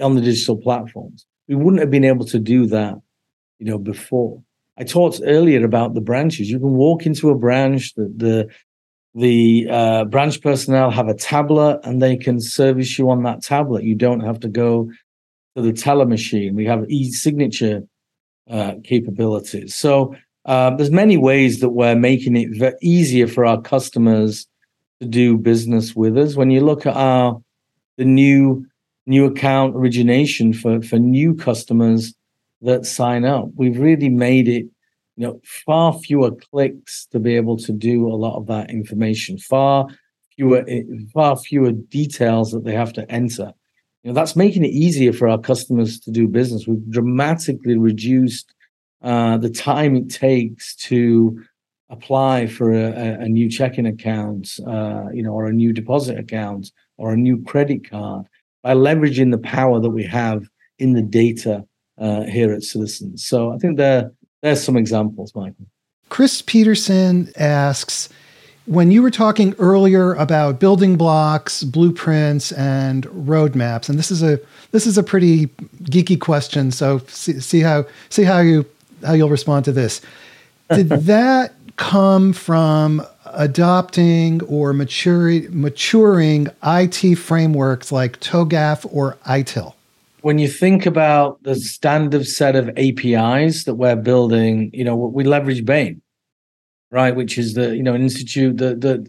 [0.00, 1.26] on the digital platforms.
[1.48, 2.94] We wouldn't have been able to do that,
[3.58, 4.42] you know, before.
[4.78, 6.50] I talked earlier about the branches.
[6.50, 8.48] You can walk into a branch, the the,
[9.14, 13.84] the uh, branch personnel have a tablet and they can service you on that tablet.
[13.84, 14.90] You don't have to go
[15.56, 16.54] to the teller machine.
[16.54, 17.82] We have e-signature
[18.50, 19.74] uh, capabilities.
[19.74, 20.14] So
[20.46, 24.46] uh, there's many ways that we're making it easier for our customers
[25.00, 26.34] to do business with us.
[26.34, 27.40] When you look at our
[27.98, 28.66] the new
[29.06, 32.14] new account origination for for new customers
[32.62, 34.66] that sign up, we've really made it
[35.16, 39.38] you know far fewer clicks to be able to do a lot of that information.
[39.38, 39.86] Far
[40.34, 40.64] fewer
[41.12, 43.52] far fewer details that they have to enter
[44.02, 46.66] you know, that's making it easier for our customers to do business.
[46.66, 48.52] We've dramatically reduced
[49.02, 51.40] uh, the time it takes to
[51.88, 56.72] apply for a, a new checking account, uh, you know, or a new deposit account
[56.96, 58.26] or a new credit card
[58.62, 60.48] by leveraging the power that we have
[60.78, 61.64] in the data
[61.98, 63.24] uh, here at Citizens.
[63.24, 65.66] So I think there there's some examples, Michael.
[66.08, 68.08] Chris Peterson asks
[68.66, 74.38] when you were talking earlier about building blocks, blueprints, and roadmaps, and this is a
[74.70, 75.46] this is a pretty
[75.84, 78.64] geeky question, so see, see how see how you
[79.04, 80.00] how you'll respond to this.
[80.74, 89.74] Did that come from adopting or maturing maturing IT frameworks like TOGAF or ITIL?
[90.22, 95.24] When you think about the standard set of APIs that we're building, you know, we
[95.24, 96.00] leverage BIAN
[96.92, 97.16] right?
[97.16, 99.08] Which is the you know an institute that that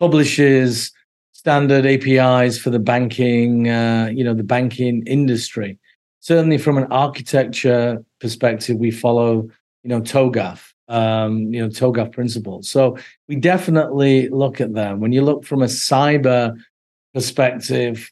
[0.00, 0.92] publishes
[1.32, 5.78] standard APIs for the banking, uh, you know, the banking industry.
[6.20, 9.48] Certainly, from an architecture perspective, we follow
[9.82, 12.70] you know TOGAF, um, you know TOGAF principles.
[12.70, 12.96] So
[13.28, 15.00] we definitely look at them.
[15.00, 16.56] When you look from a cyber
[17.12, 18.10] perspective,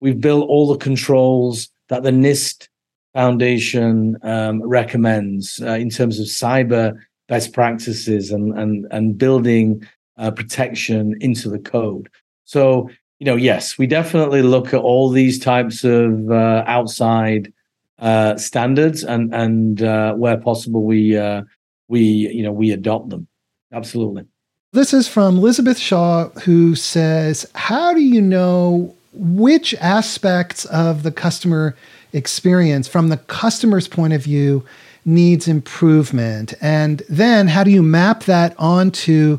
[0.00, 2.68] we've built all the controls that the NIST
[3.14, 9.86] Foundation um, recommends uh, in terms of cyber best practices and and and building
[10.18, 12.08] uh, protection into the code.
[12.44, 17.52] So you know, yes, we definitely look at all these types of uh, outside
[17.98, 21.42] uh, standards, and and uh, where possible, we uh,
[21.88, 23.28] we you know we adopt them.
[23.72, 24.24] Absolutely.
[24.72, 31.12] This is from Elizabeth Shaw, who says, "How do you know which aspects of the
[31.12, 31.76] customer
[32.12, 34.64] experience, from the customer's point of view?"
[35.04, 36.54] needs improvement?
[36.60, 39.38] And then how do you map that onto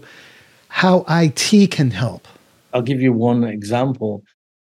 [0.69, 2.27] how IT can help?
[2.73, 4.23] I'll give you one example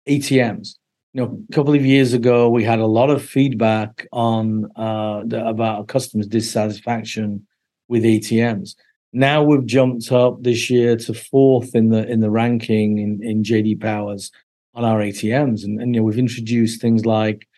[0.09, 0.77] ATMs.
[1.12, 5.23] You know, a couple of years ago, we had a lot of feedback on uh,
[5.25, 7.47] the, about customers' dissatisfaction
[7.88, 8.75] with ATMs.
[9.12, 13.42] Now we've jumped up this year to fourth in the in the ranking in, in
[13.42, 14.31] JD Powers
[14.76, 17.48] on our ATMs, and, and you know we've introduced things like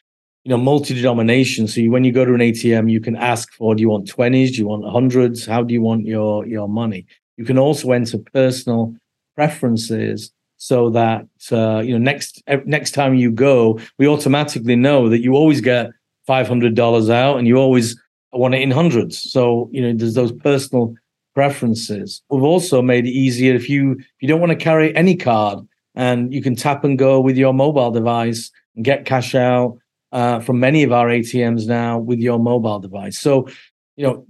[0.49, 1.69] you know, multi-denomination.
[1.69, 4.09] So you, when you go to an ATM, you can ask for, do you want
[4.09, 4.53] 20s?
[4.53, 5.45] Do you want hundreds?
[5.45, 7.05] How do you want your, your money?
[7.37, 8.95] You can also enter personal
[9.35, 15.21] preferences so that, uh, you know, next, next time you go, we automatically know that
[15.21, 15.91] you always get
[16.27, 18.01] $500 out and you always
[18.33, 19.31] want it in hundreds.
[19.31, 20.95] So, you know, there's those personal
[21.35, 22.23] preferences.
[22.31, 25.59] We've also made it easier if you, if you don't want to carry any card
[25.99, 29.77] and you can tap and go with your mobile device and get cash out
[30.13, 33.19] uh, from many of our ATMs now with your mobile device.
[33.19, 33.49] So,
[33.97, 34.27] you know,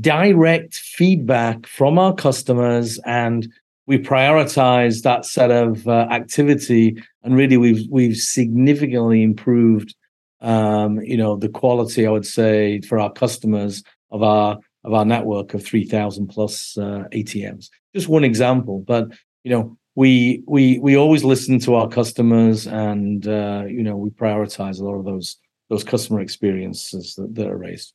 [0.00, 3.48] direct feedback from our customers and
[3.86, 9.94] we prioritize that set of uh, activity and really we've we've significantly improved
[10.40, 15.04] um, you know the quality i would say for our customers of our of our
[15.04, 19.08] network of 3000 plus uh, atms just one example but
[19.44, 24.10] you know we we we always listen to our customers and uh, you know we
[24.10, 25.36] prioritize a lot of those
[25.70, 27.92] those customer experiences that, that are raised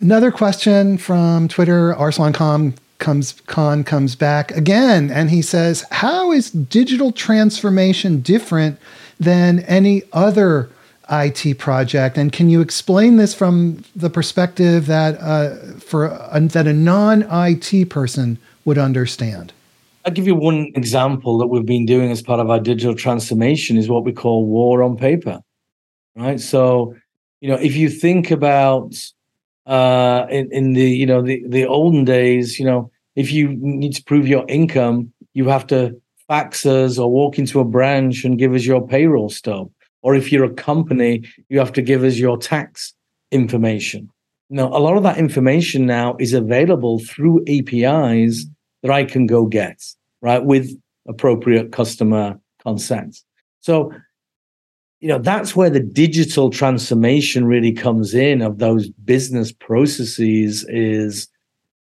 [0.00, 6.30] another question from twitter Arsalan Khan comes Khan comes back again and he says, "How
[6.30, 8.78] is digital transformation different
[9.18, 10.70] than any other
[11.10, 12.16] IT project?
[12.16, 17.22] And can you explain this from the perspective that uh, for a, that a non
[17.28, 19.52] IT person would understand?"
[20.10, 23.76] I'll give you one example that we've been doing as part of our digital transformation
[23.76, 25.38] is what we call war on paper,
[26.16, 26.40] right?
[26.40, 26.96] So,
[27.40, 28.92] you know, if you think about
[29.66, 33.94] uh, in, in the you know the the olden days, you know, if you need
[33.94, 35.96] to prove your income, you have to
[36.26, 39.70] fax us or walk into a branch and give us your payroll stub.
[40.02, 42.94] Or if you're a company, you have to give us your tax
[43.30, 44.10] information.
[44.48, 48.46] Now, a lot of that information now is available through APIs
[48.82, 49.80] that I can go get,
[50.22, 50.70] right, with
[51.08, 53.18] appropriate customer consent.
[53.60, 53.92] So,
[55.00, 61.28] you know, that's where the digital transformation really comes in of those business processes is,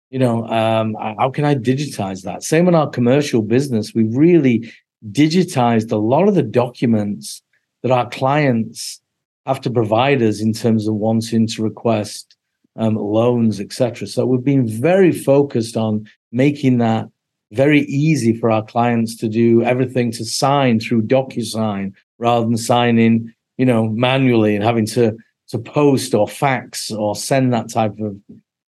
[0.09, 2.43] you know, um, how can I digitize that?
[2.43, 3.93] Same in our commercial business.
[3.93, 4.71] We've really
[5.11, 7.41] digitized a lot of the documents
[7.83, 9.01] that our clients
[9.45, 12.35] have to provide us in terms of wanting to request
[12.75, 14.07] um, loans, etc.
[14.07, 17.09] So we've been very focused on making that
[17.51, 23.33] very easy for our clients to do everything to sign through DocuSign rather than signing,
[23.57, 25.17] you know, manually and having to
[25.49, 28.15] to post or fax or send that type of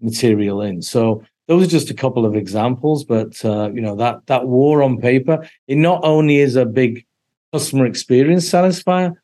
[0.00, 0.80] material in.
[0.80, 4.82] So those are just a couple of examples, but uh, you know that that war
[4.82, 7.04] on paper it not only is a big
[7.52, 9.14] customer experience satisfier,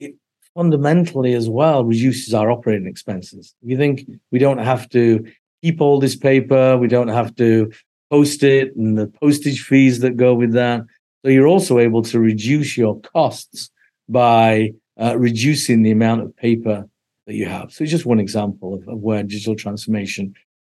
[0.00, 0.14] it
[0.54, 3.54] fundamentally as well reduces our operating expenses.
[3.62, 5.26] If you think we don't have to
[5.62, 7.70] keep all this paper, we don't have to
[8.10, 10.82] post it and the postage fees that go with that.
[11.24, 13.70] So you're also able to reduce your costs
[14.08, 16.86] by uh, reducing the amount of paper
[17.26, 17.72] that you have.
[17.72, 20.34] So it's just one example of, of where digital transformation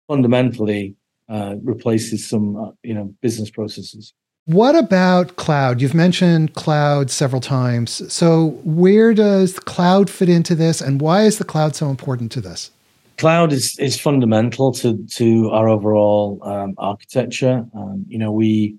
[0.08, 0.96] fundamentally
[1.28, 4.14] uh, replaces some uh, you know business processes.
[4.46, 5.82] What about cloud?
[5.82, 8.14] You've mentioned cloud several times.
[8.14, 12.42] So where does cloud fit into this, and why is the cloud so important to
[12.42, 12.70] this?
[13.18, 17.66] Cloud is is fundamental to to our overall um, architecture.
[17.76, 18.78] Um, you know, we,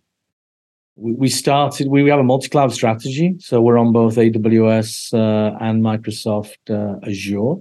[0.96, 1.88] we started.
[1.88, 6.98] We, have a multi cloud strategy, so we're on both AWS uh, and Microsoft uh,
[7.06, 7.56] Azure.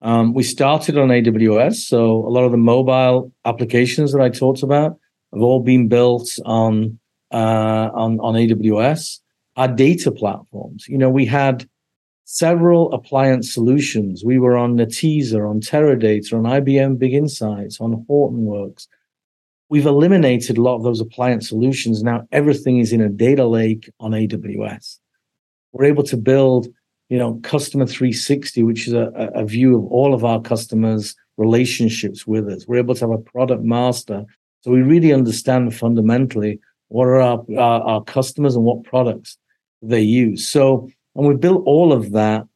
[0.00, 4.62] Um, we started on AWS, so a lot of the mobile applications that I talked
[4.62, 4.96] about
[5.32, 6.98] have all been built on
[7.32, 9.20] uh, on on AWS.
[9.56, 11.68] Our data platforms, you know, we had
[12.30, 14.22] several appliance solutions.
[14.22, 18.86] We were on Netezza, on Teradata, on IBM BigInsights, on Hortonworks.
[19.70, 22.02] We've eliminated a lot of those appliance solutions.
[22.02, 24.98] Now everything is in a data lake on AWS.
[25.72, 26.68] We're able to build,
[27.08, 32.26] you know, Customer 360, which is a, a view of all of our customers' relationships
[32.26, 32.66] with us.
[32.68, 34.26] We're able to have a product master.
[34.60, 39.38] So we really understand fundamentally what are our, our, our customers and what products
[39.80, 40.46] they use.
[40.46, 42.46] So and we've built all of that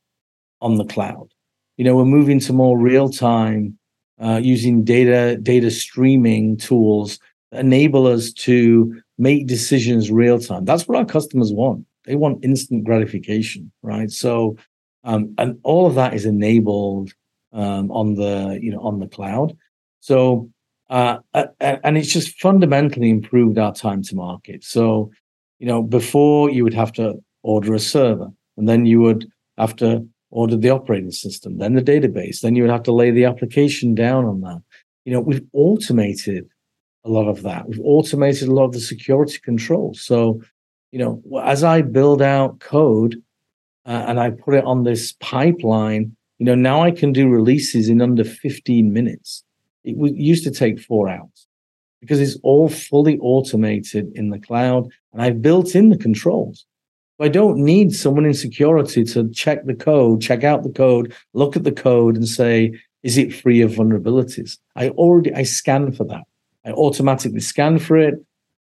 [0.61, 1.29] on the cloud.
[1.77, 3.77] You know, we're moving to more real time
[4.23, 7.19] uh, using data data streaming tools
[7.51, 10.65] that enable us to make decisions real time.
[10.65, 11.85] That's what our customers want.
[12.05, 14.11] They want instant gratification, right?
[14.13, 14.57] So,
[15.03, 17.13] um, and all of that is enabled
[17.53, 19.57] um, on the you know on the cloud.
[19.99, 20.51] So,
[20.89, 21.19] uh,
[21.61, 24.63] and it's just fundamentally improved our time to market.
[24.63, 25.11] So,
[25.59, 28.31] you know, before you would have to order a server
[28.63, 32.63] and then you would have to order the operating system, then the database, then you
[32.63, 34.63] would have to lay the application down on that.
[35.05, 36.49] You know, we've automated
[37.05, 37.69] a lot of that.
[37.69, 40.01] We've automated a lot of the security controls.
[40.01, 40.41] So,
[40.93, 43.21] you know, as I build out code
[43.85, 47.89] uh, and I put it on this pipeline, you know, now I can do releases
[47.89, 49.43] in under 15 minutes.
[49.83, 51.49] It used to take four hours
[52.01, 56.65] because it's all fully automated in the cloud and I've built in the controls.
[57.23, 61.57] I don't need someone in security to check the code, check out the code, look
[61.57, 64.59] at the code and say, is it free of vulnerabilities?
[64.77, 66.25] I already, I scan for that.
[66.65, 68.15] I automatically scan for it.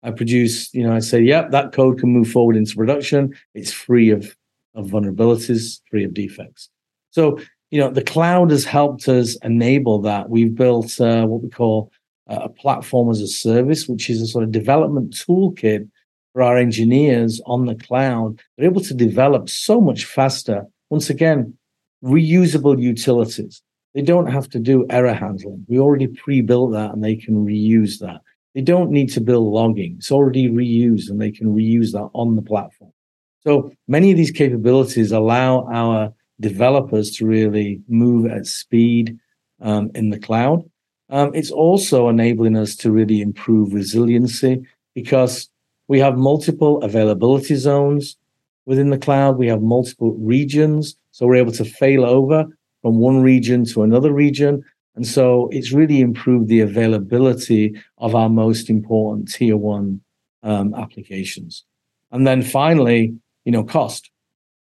[0.03, 3.33] I produce, you know, I say, yep, that code can move forward into production.
[3.53, 4.35] It's free of,
[4.75, 6.69] of vulnerabilities, free of defects.
[7.11, 7.39] So,
[7.71, 10.29] you know, the cloud has helped us enable that.
[10.29, 11.91] We've built uh, what we call
[12.27, 15.89] a platform as a service, which is a sort of development toolkit
[16.33, 20.65] for our engineers on the cloud, they're able to develop so much faster.
[20.89, 21.55] Once again,
[22.03, 23.61] reusable utilities.
[23.93, 25.65] They don't have to do error handling.
[25.69, 28.21] We already pre-built that and they can reuse that.
[28.55, 29.95] They don't need to build logging.
[29.99, 32.91] It's already reused and they can reuse that on the platform.
[33.41, 39.17] So many of these capabilities allow our developers to really move at speed
[39.61, 40.63] um, in the cloud.
[41.09, 44.63] Um, it's also enabling us to really improve resiliency
[44.95, 45.49] because
[45.87, 48.17] we have multiple availability zones
[48.65, 49.37] within the cloud.
[49.37, 50.95] We have multiple regions.
[51.11, 52.45] So we're able to fail over
[52.81, 54.63] from one region to another region.
[54.95, 60.01] And so it's really improved the availability of our most important tier one
[60.43, 61.63] um, applications.
[62.11, 63.15] And then finally,
[63.45, 64.09] you know, cost.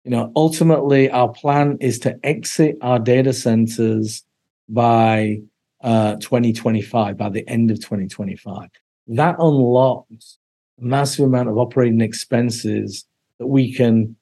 [0.03, 4.23] You know, ultimately, our plan is to exit our data centers
[4.67, 5.41] by
[5.83, 8.69] uh, 2025, by the end of 2025.
[9.07, 10.39] That unlocks
[10.81, 13.05] massive amount of operating expenses
[13.39, 14.15] that we can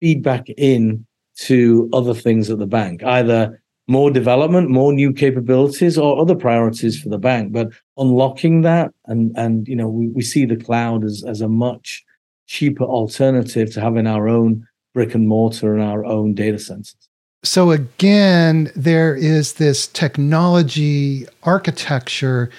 [0.00, 1.04] feed back in
[1.36, 7.00] to other things at the bank, either more development, more new capabilities, or other priorities
[7.00, 7.52] for the bank.
[7.52, 11.48] But unlocking that, and and you know, we, we see the cloud as as a
[11.48, 12.04] much
[12.46, 16.96] cheaper alternative to having our own brick and mortar and our own data centers.
[17.42, 22.50] So again, there is this technology architecture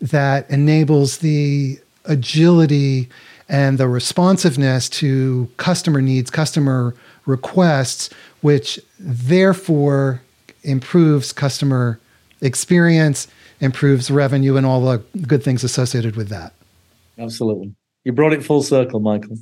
[0.00, 3.08] that enables the agility
[3.48, 6.94] and the responsiveness to customer needs, customer
[7.26, 10.22] requests, which therefore
[10.62, 12.00] improves customer
[12.40, 13.28] experience,
[13.60, 16.52] improves revenue, and all the good things associated with that.
[17.18, 17.74] Absolutely.
[18.04, 19.38] You brought it full circle, Michael.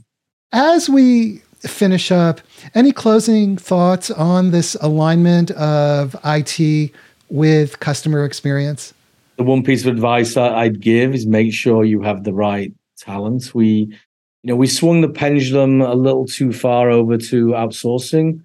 [0.52, 2.40] As we finish up,
[2.74, 6.92] any closing thoughts on this alignment of IT
[7.28, 8.92] with customer experience?
[9.40, 13.54] The one piece of advice I'd give is make sure you have the right talent.
[13.54, 13.88] We,
[14.42, 18.44] you know, we swung the pendulum a little too far over to outsourcing.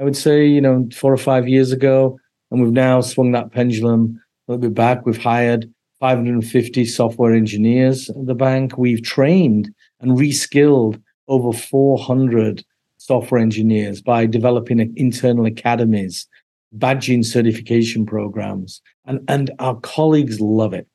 [0.00, 2.18] I would say, you know, four or five years ago,
[2.50, 5.06] and we've now swung that pendulum a little bit back.
[5.06, 8.76] We've hired 550 software engineers at the bank.
[8.76, 12.64] We've trained and reskilled over 400
[12.96, 16.26] software engineers by developing internal academies,
[16.76, 20.86] badging certification programs, and, and our colleagues love it.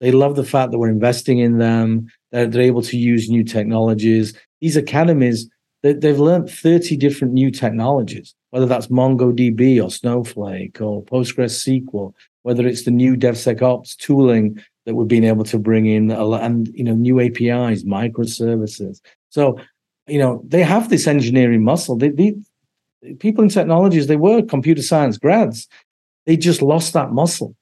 [0.00, 2.08] They love the fact that we're investing in them.
[2.30, 4.38] They're, they're able to use new technologies.
[4.60, 5.48] These academies,
[5.82, 12.14] they, they've learned 30 different new technologies, whether that's MongoDB or Snowflake or PostgreSQL
[12.48, 16.82] whether it's the new DevSecOps tooling that we've been able to bring in, and you
[16.82, 19.02] know, new APIs, microservices.
[19.28, 19.60] So,
[20.06, 21.96] you know, they have this engineering muscle.
[21.96, 22.36] They, they
[23.18, 25.68] people in technologies, they were computer science grads.
[26.26, 27.54] They just lost that muscle.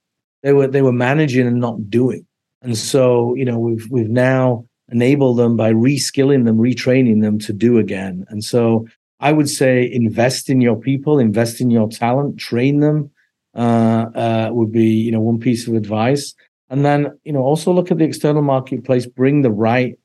[0.42, 2.26] They were they were managing and not doing.
[2.62, 7.52] And so, you know, we've we've now enabled them by reskilling them, retraining them to
[7.52, 8.24] do again.
[8.28, 8.86] And so
[9.20, 13.10] I would say invest in your people, invest in your talent, train them,
[13.54, 16.34] uh, uh, would be you know one piece of advice.
[16.68, 19.98] And then you know also look at the external marketplace, bring the right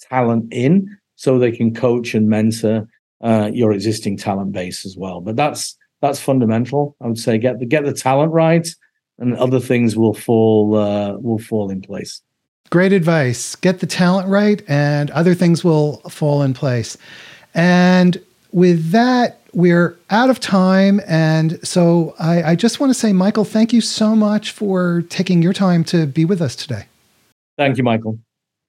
[0.00, 2.88] talent in so they can coach and mentor
[3.24, 5.20] uh, your existing talent base as well.
[5.20, 6.94] But that's that's fundamental.
[7.00, 8.68] I would say get the get the talent right,
[9.18, 12.22] and other things will fall uh, will fall in place.
[12.70, 13.56] Great advice.
[13.56, 16.96] Get the talent right, and other things will fall in place.
[17.54, 18.20] And
[18.52, 21.00] with that, we're out of time.
[21.06, 25.42] And so I, I just want to say, Michael, thank you so much for taking
[25.42, 26.86] your time to be with us today.
[27.56, 28.18] Thank you, Michael.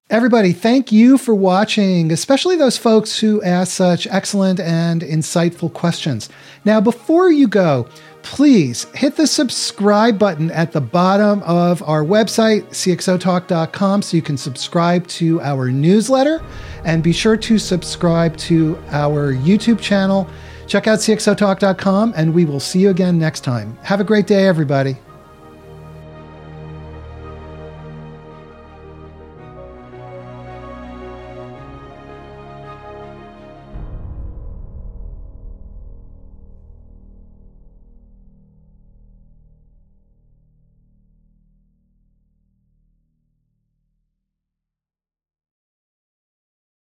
[0.10, 6.30] Everybody, thank you for watching, especially those folks who ask such excellent and insightful questions.
[6.64, 7.88] Now, before you go,
[8.22, 14.38] please hit the subscribe button at the bottom of our website, cxotalk.com, so you can
[14.38, 16.44] subscribe to our newsletter
[16.84, 20.30] and be sure to subscribe to our YouTube channel
[20.68, 23.78] Check out cxotalk.com, and we will see you again next time.
[23.84, 24.98] Have a great day, everybody.